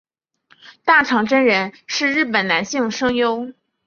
[0.83, 3.53] 大场真人是日本男性声优。